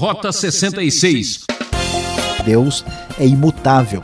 [0.00, 1.44] Rota 66.
[2.42, 2.82] Deus
[3.18, 4.00] é imutável.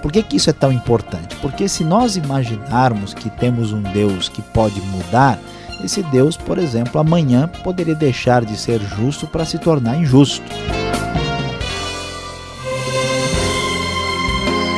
[0.00, 1.36] Por que, que isso é tão importante?
[1.36, 5.38] Porque se nós imaginarmos que temos um Deus que pode mudar,
[5.84, 10.42] esse Deus, por exemplo, amanhã poderia deixar de ser justo para se tornar injusto.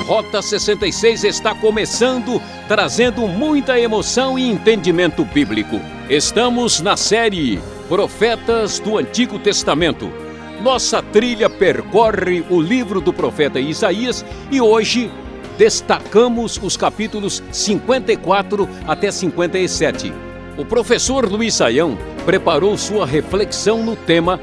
[0.05, 5.81] Rota 66 está começando, trazendo muita emoção e entendimento bíblico.
[6.11, 10.26] Estamos na série Profetas do Antigo Testamento.
[10.63, 15.11] Nossa trilha percorre o livro do profeta Isaías e hoje
[15.57, 20.13] destacamos os capítulos 54 até 57.
[20.57, 24.41] O professor Luiz Saião preparou sua reflexão no tema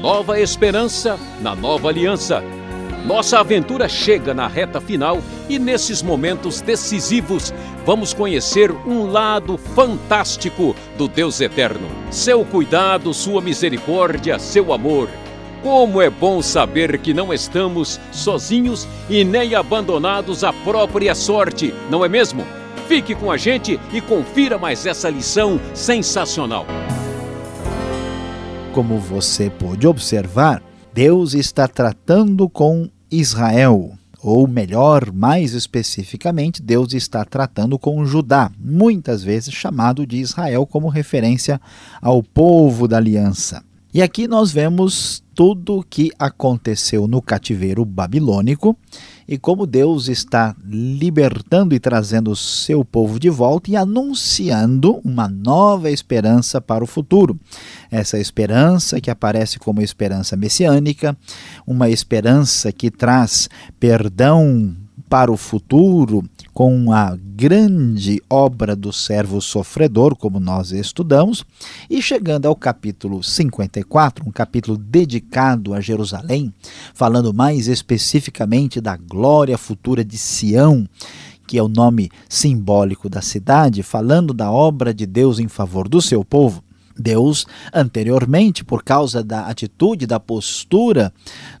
[0.00, 2.42] Nova Esperança na Nova Aliança
[3.04, 7.52] nossa aventura chega na reta final e nesses momentos decisivos
[7.84, 11.86] vamos conhecer um lado fantástico do Deus Eterno.
[12.10, 15.10] Seu cuidado, sua misericórdia, seu amor.
[15.64, 22.04] Como é bom saber que não estamos sozinhos e nem abandonados à própria sorte, não
[22.04, 22.44] é mesmo?
[22.86, 26.66] Fique com a gente e confira mais essa lição sensacional.
[28.74, 37.24] Como você pôde observar, Deus está tratando com Israel, ou melhor, mais especificamente, Deus está
[37.24, 41.58] tratando com Judá, muitas vezes chamado de Israel como referência
[42.02, 43.64] ao povo da aliança.
[43.94, 48.76] E aqui nós vemos tudo o que aconteceu no cativeiro babilônico
[49.26, 55.28] e como Deus está libertando e trazendo o seu povo de volta e anunciando uma
[55.28, 57.38] nova esperança para o futuro.
[57.90, 61.16] Essa esperança que aparece como esperança messiânica,
[61.66, 63.48] uma esperança que traz
[63.80, 64.76] perdão
[65.14, 71.44] para o futuro com a grande obra do servo sofredor, como nós estudamos,
[71.88, 76.52] e chegando ao capítulo 54, um capítulo dedicado a Jerusalém,
[76.92, 80.84] falando mais especificamente da glória futura de Sião,
[81.46, 86.02] que é o nome simbólico da cidade, falando da obra de Deus em favor do
[86.02, 86.60] seu povo.
[86.96, 91.12] Deus, anteriormente, por causa da atitude, da postura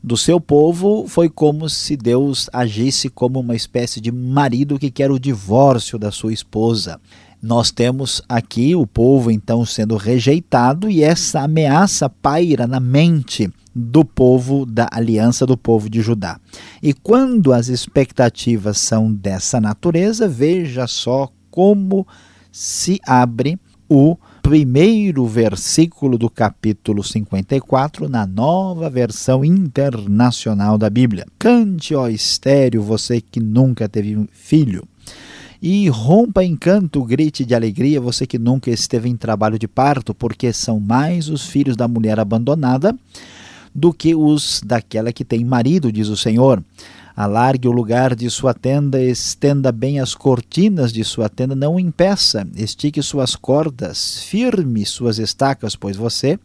[0.02, 5.10] do seu povo, foi como se Deus agisse como uma espécie de marido que quer
[5.10, 7.00] o divórcio da sua esposa.
[7.42, 14.04] Nós temos aqui o povo então sendo rejeitado e essa ameaça paira na mente do
[14.04, 16.40] povo da aliança do povo de Judá.
[16.82, 22.06] E quando as expectativas são dessa natureza, veja só como
[22.50, 23.58] se abre
[23.88, 31.26] o primeiro versículo do capítulo 54 na nova versão internacional da Bíblia.
[31.38, 34.86] Cante, ó estéreo, você que nunca teve filho.
[35.62, 40.14] E rompa em canto, grite de alegria, você que nunca esteve em trabalho de parto,
[40.14, 42.94] porque são mais os filhos da mulher abandonada
[43.74, 46.62] do que os daquela que tem marido, diz o Senhor.
[47.16, 52.44] Alargue o lugar de sua tenda, estenda bem as cortinas de sua tenda, não impeça,
[52.56, 56.38] estique suas cordas, firme suas estacas, pois você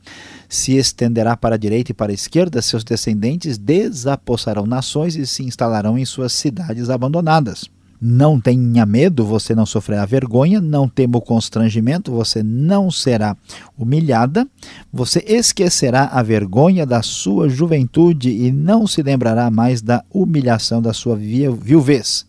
[0.48, 5.44] se estenderá para a direita e para a esquerda, seus descendentes desapossarão nações e se
[5.44, 7.70] instalarão em suas cidades abandonadas.
[8.02, 13.36] Não tenha medo, você não sofrerá vergonha, não tema o constrangimento, você não será
[13.78, 14.48] humilhada,
[14.92, 20.94] você esquecerá a vergonha da sua juventude e não se lembrará mais da humilhação da
[20.94, 22.26] sua viuvez.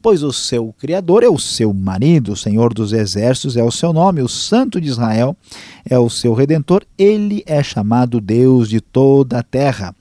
[0.00, 3.92] Pois o seu Criador é o seu marido, o Senhor dos Exércitos é o seu
[3.92, 5.36] nome, o Santo de Israel
[5.84, 9.92] é o seu Redentor, ele é chamado Deus de toda a terra.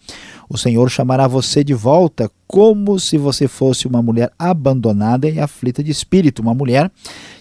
[0.49, 5.83] O Senhor chamará você de volta como se você fosse uma mulher abandonada e aflita
[5.83, 6.89] de espírito, uma mulher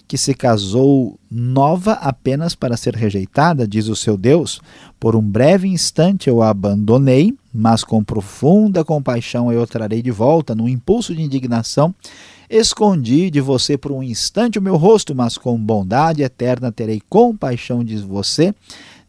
[0.05, 4.59] que se casou nova apenas para ser rejeitada, diz o seu Deus.
[4.99, 10.53] Por um breve instante eu a abandonei, mas com profunda compaixão eu trarei de volta,
[10.53, 11.95] num impulso de indignação.
[12.49, 17.83] Escondi de você por um instante o meu rosto, mas com bondade eterna terei compaixão
[17.83, 18.53] de você,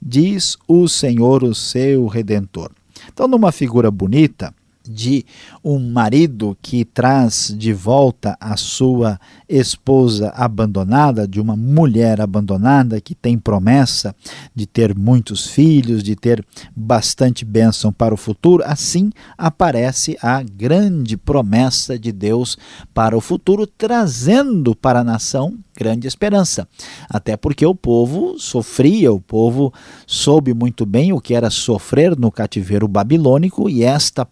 [0.00, 2.70] diz o Senhor, o seu redentor.
[3.12, 4.54] Então, numa figura bonita
[4.88, 5.24] de
[5.62, 9.18] um marido que traz de volta a sua
[9.48, 14.14] esposa abandonada, de uma mulher abandonada que tem promessa
[14.54, 16.44] de ter muitos filhos, de ter
[16.74, 22.56] bastante bênção para o futuro, assim aparece a grande promessa de Deus
[22.92, 26.66] para o futuro, trazendo para a nação grande esperança.
[27.08, 29.72] Até porque o povo sofria, o povo
[30.06, 34.26] soube muito bem o que era sofrer no cativeiro babilônico, e esta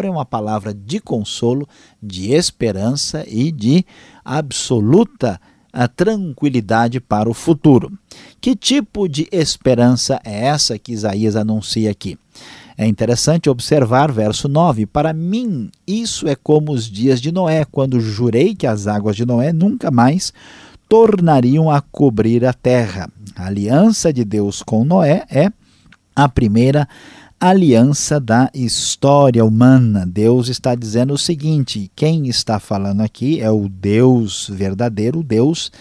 [0.00, 1.68] palavra é uma palavra de consolo,
[2.02, 3.84] de esperança e de
[4.24, 5.40] absoluta
[5.72, 7.92] a tranquilidade para o futuro.
[8.40, 12.18] Que tipo de esperança é essa que Isaías anuncia aqui?
[12.76, 18.00] É interessante observar verso 9: Para mim, isso é como os dias de Noé, quando
[18.00, 20.32] jurei que as águas de Noé nunca mais
[20.88, 23.08] tornariam a cobrir a terra.
[23.36, 25.52] A aliança de Deus com Noé é
[26.16, 26.88] a primeira
[27.40, 30.06] aliança da história humana.
[30.06, 35.72] Deus está dizendo o seguinte: quem está falando aqui é o Deus verdadeiro, o Deus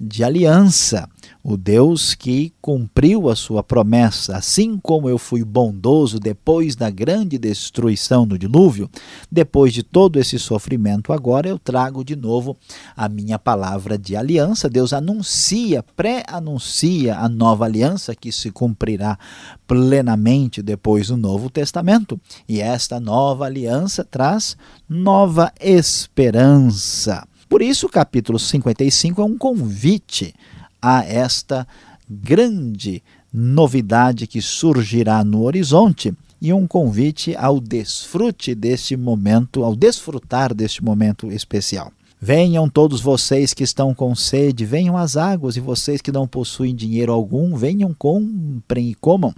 [0.00, 1.08] de aliança
[1.50, 7.38] o Deus que cumpriu a sua promessa, assim como eu fui bondoso depois da grande
[7.38, 8.90] destruição do dilúvio,
[9.32, 12.54] depois de todo esse sofrimento, agora eu trago de novo
[12.94, 14.68] a minha palavra de aliança.
[14.68, 19.18] Deus anuncia, pré-anuncia a nova aliança que se cumprirá
[19.66, 22.20] plenamente depois do Novo Testamento.
[22.46, 24.54] E esta nova aliança traz
[24.86, 27.26] nova esperança.
[27.48, 30.34] Por isso, o capítulo 55 é um convite
[30.80, 31.66] a esta
[32.08, 33.02] grande
[33.32, 40.82] novidade que surgirá no horizonte e um convite ao desfrute deste momento, ao desfrutar deste
[40.82, 41.92] momento especial.
[42.20, 46.74] Venham todos vocês que estão com sede, venham às águas, e vocês que não possuem
[46.74, 49.32] dinheiro algum, venham, comprem e comam.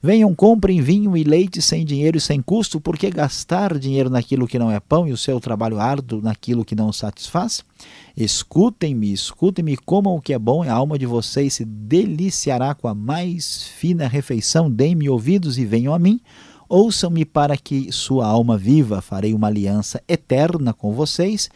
[0.00, 4.58] Venham, comprem vinho e leite sem dinheiro e sem custo, porque gastar dinheiro naquilo que
[4.58, 7.64] não é pão e o seu trabalho árduo naquilo que não satisfaz?
[8.16, 12.86] Escutem-me, escutem-me, comam o que é bom, e a alma de vocês se deliciará com
[12.86, 14.70] a mais fina refeição.
[14.70, 16.20] Deem-me ouvidos e venham a mim.
[16.68, 19.00] Ouçam-me para que sua alma viva.
[19.00, 21.50] Farei uma aliança eterna com vocês,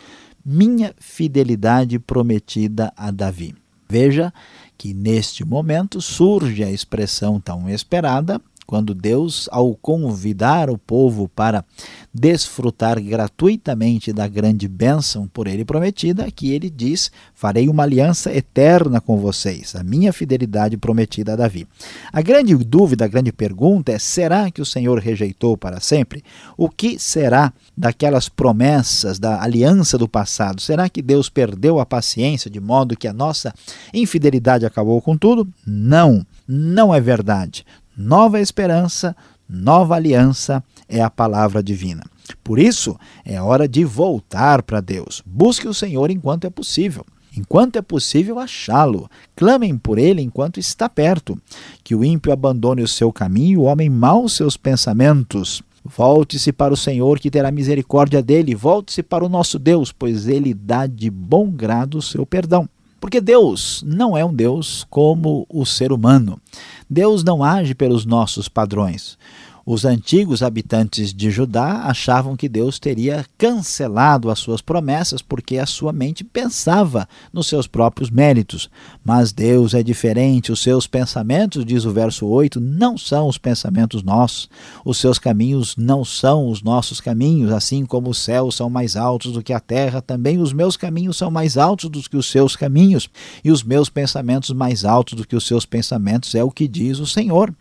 [0.45, 3.55] minha fidelidade prometida a Davi.
[3.89, 4.33] Veja
[4.83, 11.65] que neste momento surge a expressão tão esperada quando Deus, ao convidar o povo para
[12.13, 19.01] desfrutar gratuitamente da grande bênção por ele prometida, que ele diz: Farei uma aliança eterna
[19.01, 21.67] com vocês, a minha fidelidade prometida a Davi.
[22.13, 26.23] A grande dúvida, a grande pergunta é: será que o Senhor rejeitou para sempre?
[26.57, 30.61] O que será daquelas promessas, da aliança do passado?
[30.61, 33.53] Será que Deus perdeu a paciência de modo que a nossa
[33.93, 35.49] infidelidade acabou com tudo?
[35.67, 37.65] Não, não é verdade.
[38.05, 39.15] Nova esperança,
[39.49, 42.03] nova aliança é a palavra divina.
[42.43, 45.23] Por isso, é hora de voltar para Deus.
[45.25, 47.07] Busque o Senhor enquanto é possível.
[47.37, 51.41] Enquanto é possível achá-lo, clamem por ele enquanto está perto.
[51.85, 55.63] Que o ímpio abandone o seu caminho, o homem mau seus pensamentos.
[55.85, 58.53] Volte-se para o Senhor, que terá misericórdia dele.
[58.53, 62.69] Volte-se para o nosso Deus, pois ele dá de bom grado o seu perdão.
[63.03, 66.41] Porque Deus não é um Deus como o ser humano.
[66.89, 69.19] Deus não age pelos nossos padrões.
[69.65, 75.67] Os antigos habitantes de Judá achavam que Deus teria cancelado as suas promessas porque a
[75.67, 78.69] sua mente pensava nos seus próprios méritos.
[79.05, 84.03] Mas Deus é diferente, os seus pensamentos, diz o verso 8, não são os pensamentos
[84.03, 84.51] nossos.
[84.85, 89.33] Os seus caminhos não são os nossos caminhos, assim como os céus são mais altos
[89.33, 92.57] do que a terra, também os meus caminhos são mais altos do que os seus
[92.57, 93.09] caminhos,
[93.45, 96.99] e os meus pensamentos mais altos do que os seus pensamentos, é o que diz
[96.99, 97.55] o Senhor.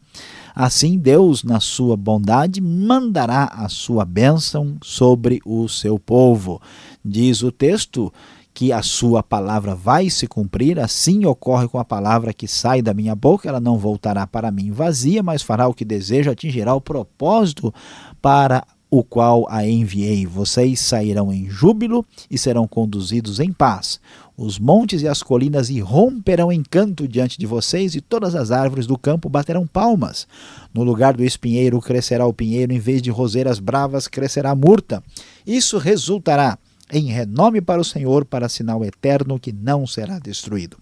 [0.54, 6.62] Assim, Deus, na sua bondade, mandará a sua bênção sobre o seu povo.
[7.04, 8.12] Diz o texto
[8.54, 12.94] que a sua palavra vai se cumprir, assim ocorre com a palavra que sai da
[12.94, 16.82] minha boca, ela não voltará para mim vazia, mas fará o que deseja, atingirá o
[16.82, 17.74] propósito
[18.22, 20.26] para o qual a enviei.
[20.26, 24.02] Vocês sairão em júbilo e serão conduzidos em paz.
[24.44, 28.88] Os montes e as colinas irromperão em canto diante de vocês, e todas as árvores
[28.88, 30.28] do campo baterão palmas.
[30.74, 35.04] No lugar do espinheiro crescerá o pinheiro, em vez de roseiras bravas crescerá a murta.
[35.46, 36.58] Isso resultará
[36.92, 40.76] em renome para o Senhor, para sinal eterno que não será destruído.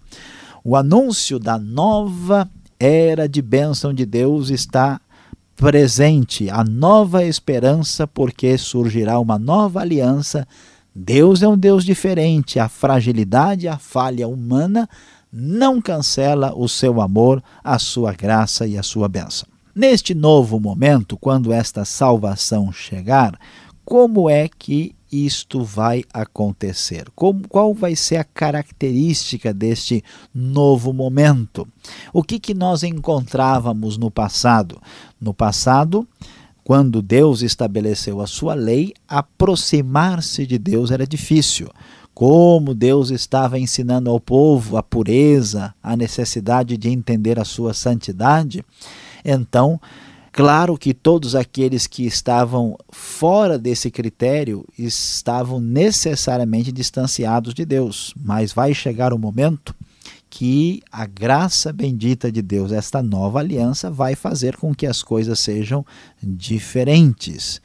[0.63, 2.49] O anúncio da nova
[2.79, 5.01] era de bênção de Deus está
[5.57, 10.47] presente a nova esperança, porque surgirá uma nova aliança.
[10.93, 14.89] Deus é um Deus diferente, a fragilidade, a falha humana
[15.31, 19.47] não cancela o seu amor, a sua graça e a sua bênção.
[19.75, 23.39] Neste novo momento, quando esta salvação chegar,
[23.85, 27.05] como é que isto vai acontecer?
[27.15, 30.03] Como, qual vai ser a característica deste
[30.33, 31.67] novo momento?
[32.13, 34.81] O que, que nós encontrávamos no passado?
[35.19, 36.07] No passado,
[36.69, 41.67] quando Deus estabeleceu a sua lei, aproximar-se de Deus era difícil.
[42.13, 48.63] Como Deus estava ensinando ao povo a pureza, a necessidade de entender a sua santidade,
[49.25, 49.81] então
[50.31, 58.53] Claro que todos aqueles que estavam fora desse critério estavam necessariamente distanciados de Deus, mas
[58.53, 59.73] vai chegar o momento
[60.29, 65.39] que a graça bendita de Deus, esta nova aliança, vai fazer com que as coisas
[65.39, 65.85] sejam
[66.21, 67.61] diferentes.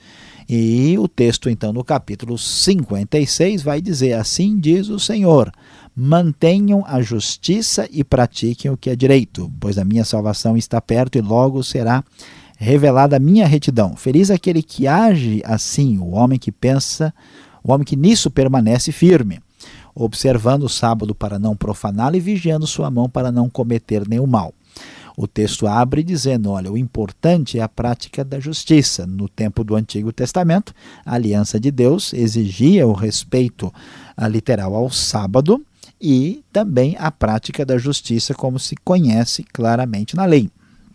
[0.49, 5.53] E o texto, então, no capítulo 56, vai dizer: Assim diz o Senhor:
[5.95, 11.17] mantenham a justiça e pratiquem o que é direito, pois a minha salvação está perto
[11.17, 12.03] e logo será
[12.57, 13.97] revelada a minha retidão.
[13.97, 17.13] Feliz aquele que age assim, o homem que pensa,
[17.63, 19.41] o homem que nisso permanece firme,
[19.95, 24.53] observando o sábado para não profaná-lo e vigiando sua mão para não cometer nenhum mal.
[25.17, 29.07] O texto abre dizendo: olha, o importante é a prática da justiça.
[29.07, 30.75] No tempo do Antigo Testamento,
[31.07, 33.73] a aliança de Deus exigia o respeito
[34.29, 35.65] literal ao sábado
[36.01, 40.51] e também a prática da justiça, como se conhece claramente na lei.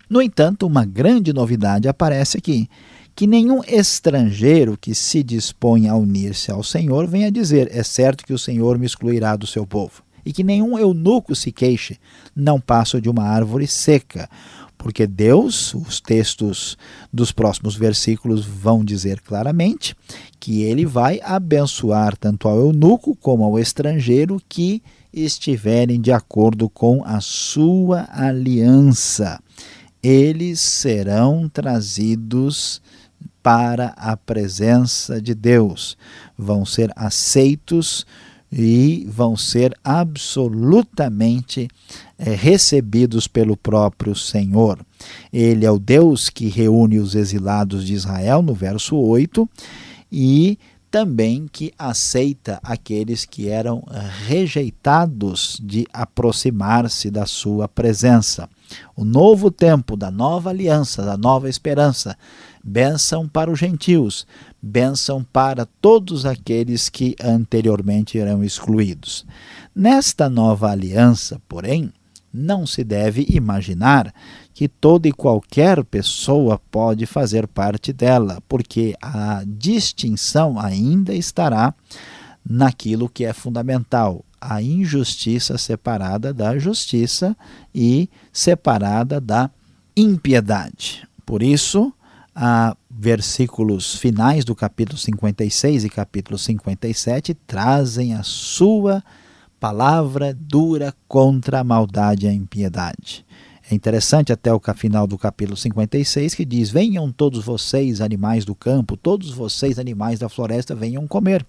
[0.09, 2.69] No entanto, uma grande novidade aparece aqui:
[3.15, 8.33] que nenhum estrangeiro que se dispõe a unir-se ao Senhor venha dizer: é certo que
[8.33, 11.97] o Senhor me excluirá do seu povo e que nenhum eunuco se queixe,
[12.35, 14.29] não passo de uma árvore seca.
[14.77, 16.77] Porque Deus, os textos
[17.11, 19.93] dos próximos versículos vão dizer claramente
[20.39, 27.03] que ele vai abençoar tanto ao eunuco como ao estrangeiro que estiverem de acordo com
[27.03, 29.41] a sua aliança.
[30.01, 32.81] Eles serão trazidos
[33.49, 35.97] para a presença de Deus,
[36.37, 38.05] vão ser aceitos
[38.51, 41.67] e vão ser absolutamente
[42.19, 44.77] é, recebidos pelo próprio Senhor.
[45.33, 49.49] Ele é o Deus que reúne os exilados de Israel, no verso 8,
[50.11, 50.59] e
[50.91, 53.83] também que aceita aqueles que eram
[54.27, 58.47] rejeitados de aproximar-se da sua presença.
[58.95, 62.15] O novo tempo da nova aliança, da nova esperança,
[62.63, 64.27] bênção para os gentios,
[64.61, 69.25] bênção para todos aqueles que anteriormente eram excluídos.
[69.75, 71.91] Nesta nova aliança, porém,
[72.33, 74.13] não se deve imaginar
[74.53, 81.73] que toda e qualquer pessoa pode fazer parte dela, porque a distinção ainda estará
[82.47, 87.35] naquilo que é fundamental, a injustiça separada da justiça
[87.73, 89.49] e separada da
[89.95, 91.07] impiedade.
[91.25, 91.93] Por isso,
[92.41, 99.03] a versículos finais do capítulo 56 e capítulo 57 trazem a sua
[99.59, 103.25] palavra dura contra a maldade e a impiedade.
[103.69, 108.55] É interessante até o final do capítulo 56 que diz: Venham todos vocês, animais do
[108.55, 111.45] campo, todos vocês, animais da floresta, venham comer.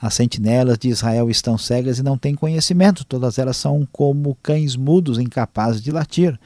[0.00, 4.74] As sentinelas de Israel estão cegas e não têm conhecimento, todas elas são como cães
[4.74, 6.40] mudos incapazes de latir.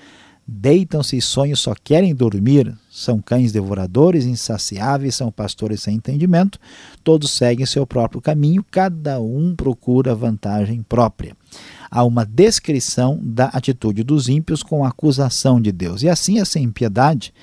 [0.50, 2.75] Deitam-se e sonham, só querem dormir.
[2.90, 6.59] São cães devoradores, insaciáveis, são pastores sem entendimento.
[7.05, 11.37] Todos seguem seu próprio caminho, cada um procura vantagem própria.
[11.90, 16.02] Há uma descrição da atitude dos ímpios com acusação de Deus.
[16.02, 17.35] E assim essa impiedade,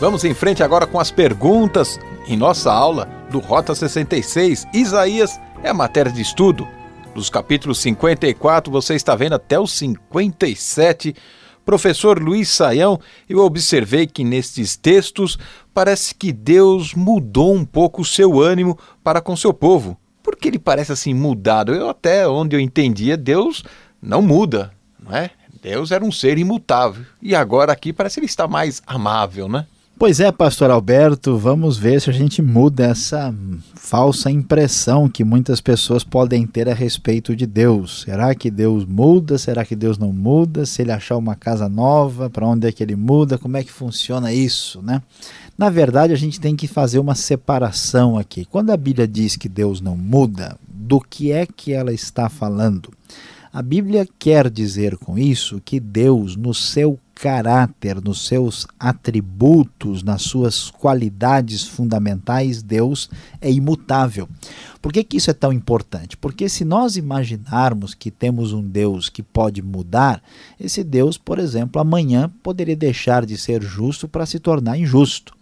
[0.00, 4.66] Vamos em frente agora com as perguntas em nossa aula do Rota 66.
[4.72, 6.68] Isaías é matéria de estudo.
[7.14, 11.14] Dos capítulos 54, você está vendo até o 57.
[11.64, 15.38] Professor Luiz Saião, eu observei que nestes textos
[15.72, 19.98] parece que Deus mudou um pouco o seu ânimo para com seu povo.
[20.22, 21.74] Por que ele parece assim mudado?
[21.74, 23.64] Eu até onde eu entendia, Deus
[24.00, 25.30] não muda, não é?
[25.62, 27.04] Deus era um ser imutável.
[27.22, 29.66] E agora aqui parece que ele está mais amável, né?
[29.96, 33.32] Pois é, pastor Alberto, vamos ver se a gente muda essa
[33.76, 38.02] falsa impressão que muitas pessoas podem ter a respeito de Deus.
[38.02, 39.38] Será que Deus muda?
[39.38, 40.66] Será que Deus não muda?
[40.66, 43.38] Se ele achar uma casa nova, para onde é que ele muda?
[43.38, 45.00] Como é que funciona isso, né?
[45.56, 48.44] Na verdade, a gente tem que fazer uma separação aqui.
[48.44, 52.92] Quando a Bíblia diz que Deus não muda, do que é que ela está falando?
[53.52, 60.22] A Bíblia quer dizer com isso que Deus, no seu caráter, nos seus atributos, nas
[60.22, 63.08] suas qualidades fundamentais, Deus
[63.40, 64.28] é imutável.
[64.82, 66.16] Por que, que isso é tão importante?
[66.16, 70.22] Porque se nós imaginarmos que temos um Deus que pode mudar,
[70.58, 75.34] esse Deus, por exemplo, amanhã poderia deixar de ser justo para se tornar injusto.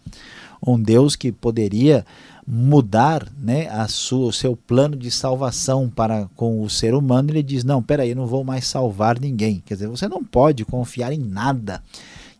[0.64, 2.06] Um Deus que poderia
[2.46, 7.42] mudar né, a sua, o seu plano de salvação para com o ser humano, ele
[7.42, 9.62] diz: Não, peraí, eu não vou mais salvar ninguém.
[9.64, 11.82] Quer dizer, você não pode confiar em nada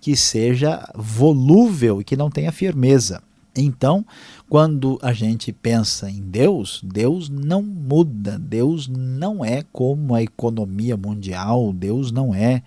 [0.01, 3.23] que seja volúvel e que não tenha firmeza.
[3.55, 4.05] Então,
[4.49, 10.97] quando a gente pensa em Deus, Deus não muda, Deus não é como a economia
[10.97, 12.63] mundial, Deus não é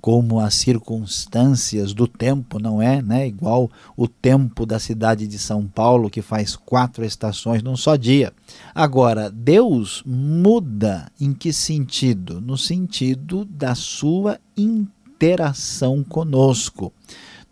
[0.00, 5.66] como as circunstâncias do tempo, não é né, igual o tempo da cidade de São
[5.66, 8.32] Paulo, que faz quatro estações num só dia.
[8.74, 12.40] Agora, Deus muda em que sentido?
[12.40, 16.92] No sentido da sua interação conosco.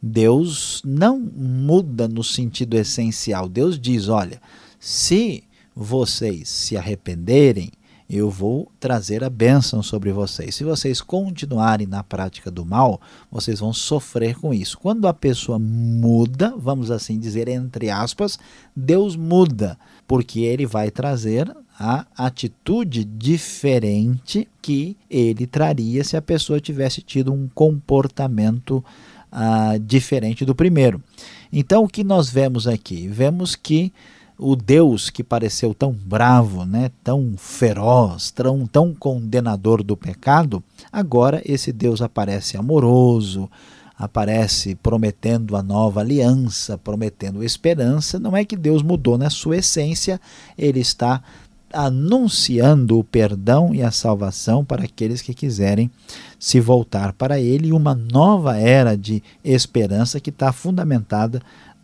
[0.00, 3.48] Deus não muda no sentido essencial.
[3.48, 4.40] Deus diz: olha,
[4.78, 5.42] se
[5.74, 7.70] vocês se arrependerem,
[8.08, 10.54] eu vou trazer a bênção sobre vocês.
[10.54, 13.00] Se vocês continuarem na prática do mal,
[13.30, 14.78] vocês vão sofrer com isso.
[14.78, 18.38] Quando a pessoa muda, vamos assim dizer, entre aspas,
[18.74, 26.60] Deus muda, porque ele vai trazer a atitude diferente que ele traria se a pessoa
[26.60, 28.82] tivesse tido um comportamento
[29.30, 31.02] ah, diferente do primeiro.
[31.52, 33.06] Então, o que nós vemos aqui?
[33.06, 33.92] Vemos que
[34.38, 41.42] o Deus que pareceu tão bravo, né, tão feroz, tão, tão condenador do pecado, agora
[41.44, 43.50] esse Deus aparece amoroso,
[43.98, 48.16] aparece prometendo a nova aliança, prometendo esperança.
[48.18, 50.20] Não é que Deus mudou na sua essência,
[50.56, 51.20] ele está
[51.72, 55.90] anunciando o perdão e a salvação para aqueles que quiserem
[56.38, 61.42] se voltar para ele uma nova era de esperança que está fundamentada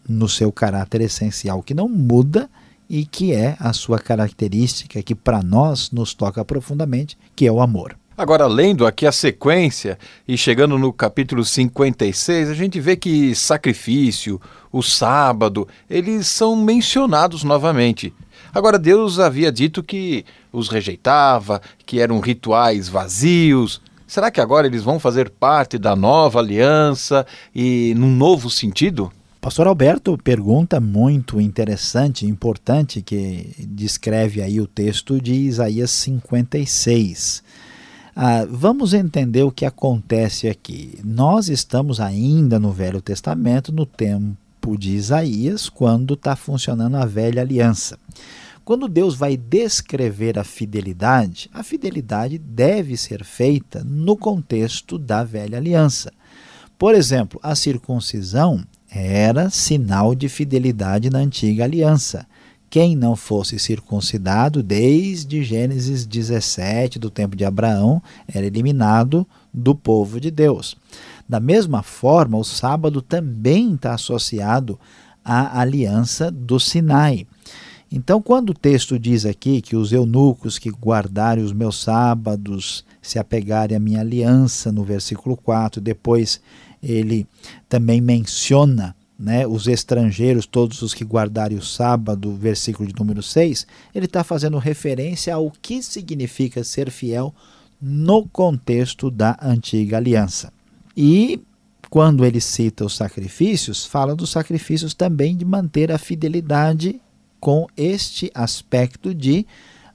[0.08, 2.48] no seu caráter essencial, que não muda
[2.88, 7.60] e que é a sua característica que para nós nos toca profundamente, que é o
[7.60, 7.96] amor.
[8.16, 14.40] Agora, lendo aqui a sequência e chegando no capítulo 56, a gente vê que sacrifício,
[14.70, 18.14] o sábado, eles são mencionados novamente.
[18.54, 23.82] Agora, Deus havia dito que os rejeitava, que eram rituais vazios.
[24.06, 29.10] Será que agora eles vão fazer parte da nova aliança e num novo sentido?
[29.44, 37.44] Pastor Alberto pergunta muito interessante, importante, que descreve aí o texto de Isaías 56.
[38.16, 40.98] Ah, vamos entender o que acontece aqui.
[41.04, 47.42] Nós estamos ainda no Velho Testamento, no tempo de Isaías, quando está funcionando a velha
[47.42, 47.98] aliança.
[48.64, 55.58] Quando Deus vai descrever a fidelidade, a fidelidade deve ser feita no contexto da velha
[55.58, 56.10] aliança.
[56.78, 62.26] Por exemplo, a circuncisão era sinal de fidelidade na antiga aliança.
[62.70, 70.20] Quem não fosse circuncidado desde Gênesis 17, do tempo de Abraão, era eliminado do povo
[70.20, 70.76] de Deus.
[71.28, 74.78] Da mesma forma, o sábado também está associado
[75.24, 77.26] à aliança do Sinai.
[77.90, 83.20] Então, quando o texto diz aqui que os eunucos que guardarem os meus sábados se
[83.20, 86.40] apegarem à minha aliança, no versículo 4, depois
[86.84, 87.26] ele
[87.68, 93.66] também menciona né, os estrangeiros, todos os que guardarem o sábado, versículo de número 6,
[93.94, 97.34] ele está fazendo referência ao que significa ser fiel
[97.80, 100.52] no contexto da antiga aliança.
[100.96, 101.40] E
[101.88, 107.00] quando ele cita os sacrifícios, fala dos sacrifícios também de manter a fidelidade
[107.38, 109.46] com este aspecto de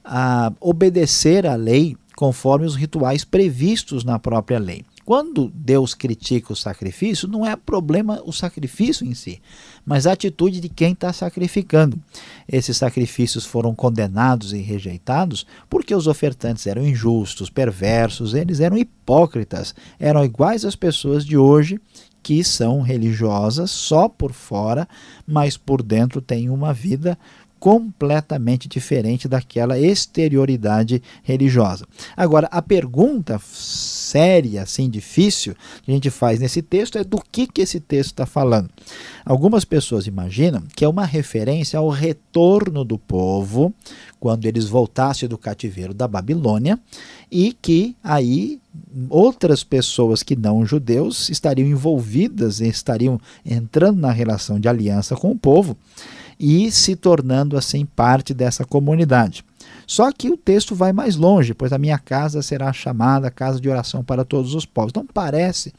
[0.06, 4.86] uh, obedecer à lei conforme os rituais previstos na própria lei.
[5.10, 9.42] Quando Deus critica o sacrifício, não é problema o sacrifício em si,
[9.84, 12.00] mas a atitude de quem está sacrificando.
[12.48, 19.74] Esses sacrifícios foram condenados e rejeitados porque os ofertantes eram injustos, perversos, eles eram hipócritas,
[20.00, 21.82] eram iguais às pessoas de hoje
[22.22, 24.88] que são religiosas só por fora,
[25.26, 27.18] mas por dentro têm uma vida
[27.60, 31.86] completamente diferente daquela exterioridade religiosa.
[32.16, 33.40] Agora, a pergunta
[34.10, 38.12] séria, assim, difícil, que a gente faz nesse texto é do que, que esse texto
[38.12, 38.70] está falando.
[39.26, 43.74] Algumas pessoas imaginam que é uma referência ao retorno do povo
[44.20, 46.80] quando eles voltassem do cativeiro da Babilônia
[47.32, 48.60] e que aí
[49.10, 55.32] outras pessoas que não judeus estariam envolvidas e estariam entrando na relação de aliança com
[55.32, 55.78] o povo
[56.40, 59.44] e se tornando assim parte dessa comunidade.
[59.90, 63.68] Só que o texto vai mais longe, pois a minha casa será chamada casa de
[63.68, 64.92] oração para todos os povos.
[64.92, 65.74] Então parece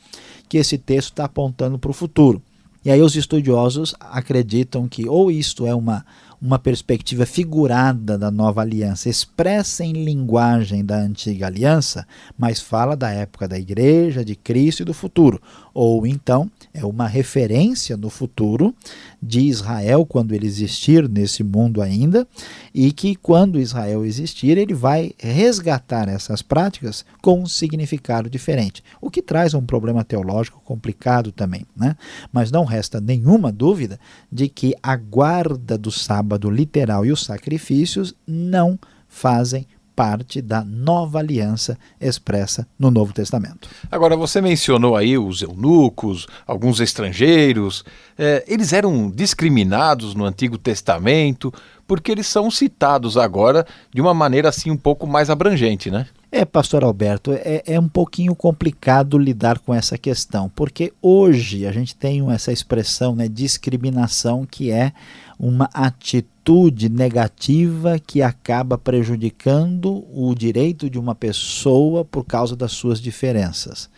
[0.49, 2.43] que esse texto está apontando para o futuro.
[2.85, 6.05] E aí os estudiosos acreditam que ou isto é uma,
[6.41, 12.07] uma perspectiva figurada da nova aliança, expressa em linguagem da antiga aliança,
[12.39, 15.41] mas fala da época da igreja, de Cristo e do futuro.
[15.75, 18.75] Ou então é uma referência no futuro
[19.23, 22.27] de Israel quando ele existir nesse mundo ainda,
[22.75, 29.11] e que quando Israel existir, ele vai resgatar essas práticas com um significado diferente, o
[29.11, 31.67] que traz um problema teológico complicado também.
[31.77, 31.95] Né?
[32.33, 34.01] Mas não resta nenhuma dúvida
[34.33, 39.67] de que a guarda do sábado literal e os sacrifícios não fazem
[40.01, 43.69] parte da nova aliança expressa no Novo Testamento.
[43.91, 47.85] Agora, você mencionou aí os eunucos, alguns estrangeiros,
[48.17, 51.53] é, eles eram discriminados no Antigo Testamento,
[51.87, 56.07] porque eles são citados agora de uma maneira assim um pouco mais abrangente, né?
[56.33, 61.73] É, pastor Alberto, é, é um pouquinho complicado lidar com essa questão, porque hoje a
[61.73, 64.93] gente tem essa expressão, né, discriminação, que é
[65.37, 73.01] uma atitude negativa que acaba prejudicando o direito de uma pessoa por causa das suas
[73.01, 73.91] diferenças.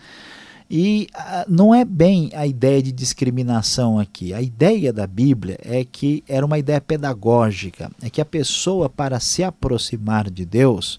[0.70, 4.32] E uh, não é bem a ideia de discriminação aqui.
[4.32, 9.20] A ideia da Bíblia é que era uma ideia pedagógica, é que a pessoa para
[9.20, 10.98] se aproximar de Deus,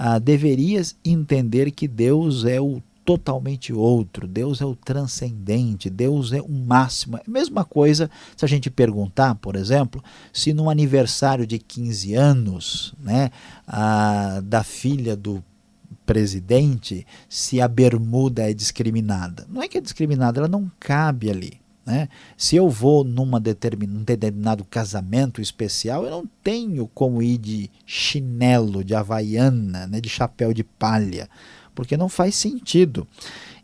[0.00, 6.40] ah, deverias entender que Deus é o totalmente outro, Deus é o transcendente, Deus é
[6.40, 7.16] o máximo.
[7.16, 12.94] É mesma coisa se a gente perguntar, por exemplo, se no aniversário de 15 anos
[13.00, 13.32] né,
[14.44, 15.42] da filha do
[16.06, 19.46] presidente, se a bermuda é discriminada.
[19.48, 21.60] Não é que é discriminada, ela não cabe ali.
[21.88, 22.06] Né?
[22.36, 27.70] Se eu vou numa determin, num determinado casamento especial, eu não tenho como ir de
[27.86, 29.98] chinelo, de havaiana, né?
[29.98, 31.30] de chapéu de palha,
[31.74, 33.08] porque não faz sentido.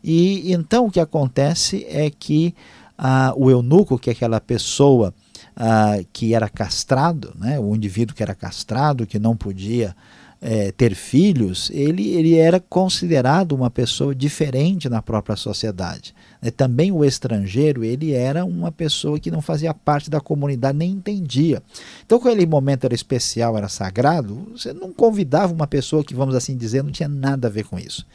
[0.03, 2.55] E então o que acontece é que
[2.97, 5.13] ah, o eunuco, que é aquela pessoa
[5.55, 7.59] ah, que era castrado, né?
[7.59, 9.95] o indivíduo que era castrado, que não podia
[10.47, 16.13] é, ter filhos, ele, ele era considerado uma pessoa diferente na própria sociedade.
[16.39, 20.91] É, também o estrangeiro, ele era uma pessoa que não fazia parte da comunidade, nem
[20.91, 21.63] entendia.
[22.05, 26.55] Então, aquele momento era especial, era sagrado, você não convidava uma pessoa que, vamos assim
[26.55, 28.05] dizer, não tinha nada a ver com isso.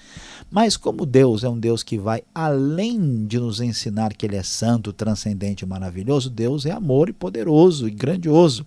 [0.49, 4.43] Mas como Deus é um Deus que vai além de nos ensinar que Ele é
[4.45, 8.65] santo, transcendente e maravilhoso, Deus é amor e poderoso e grandioso.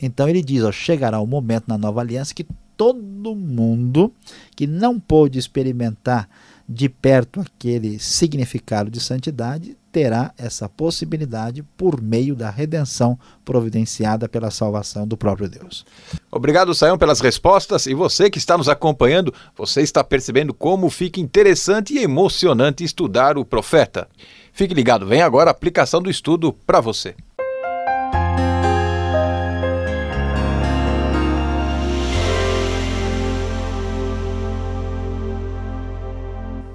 [0.00, 2.46] Então ele diz: ó, chegará o momento na nova aliança que
[2.80, 4.10] todo mundo
[4.56, 6.26] que não pôde experimentar
[6.66, 14.50] de perto aquele significado de santidade terá essa possibilidade por meio da redenção providenciada pela
[14.50, 15.84] salvação do próprio Deus.
[16.30, 17.84] Obrigado, Saião, pelas respostas.
[17.84, 23.36] E você que está nos acompanhando, você está percebendo como fica interessante e emocionante estudar
[23.36, 24.08] o profeta.
[24.54, 27.14] Fique ligado, vem agora a aplicação do estudo para você.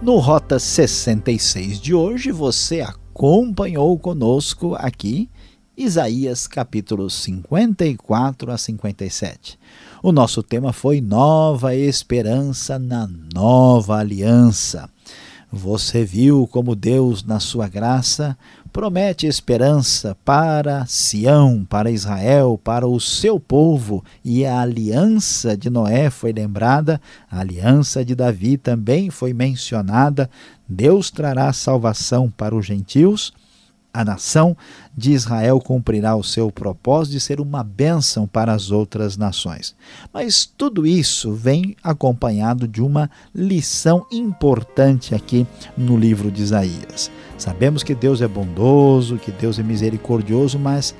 [0.05, 5.27] No Rota 66 de hoje, você acompanhou conosco aqui
[5.75, 9.57] Isaías capítulos 54 a 57.
[10.03, 14.87] O nosso tema foi Nova Esperança na Nova Aliança.
[15.57, 18.37] Você viu como Deus, na sua graça,
[18.73, 26.09] promete esperança para Sião, para Israel, para o seu povo, e a aliança de Noé
[26.09, 26.99] foi lembrada,
[27.31, 30.29] a aliança de Davi também foi mencionada.
[30.67, 33.31] Deus trará salvação para os gentios
[33.95, 34.57] a nação
[34.95, 39.73] de Israel cumprirá o seu propósito de ser uma bênção para as outras nações.
[40.13, 47.09] Mas tudo isso vem acompanhado de uma lição importante aqui no livro de Isaías.
[47.37, 50.93] Sabemos que Deus é bondoso, que Deus é misericordioso, mas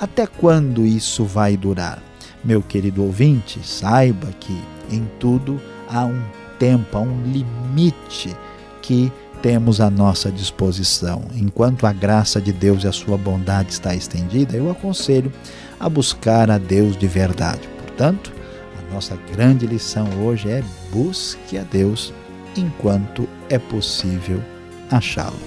[0.00, 2.02] até quando isso vai durar?
[2.42, 4.58] Meu querido ouvinte, saiba que
[4.90, 6.22] em tudo há um
[6.58, 8.34] tempo, há um limite
[8.80, 11.22] que temos à nossa disposição.
[11.34, 15.32] Enquanto a graça de Deus e a sua bondade está estendida, eu aconselho
[15.78, 17.68] a buscar a Deus de verdade.
[17.78, 18.32] Portanto,
[18.78, 22.12] a nossa grande lição hoje é busque a Deus
[22.56, 24.42] enquanto é possível
[24.90, 25.38] achá-lo.